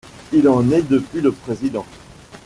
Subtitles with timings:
[0.33, 1.85] Il en est depuis le président.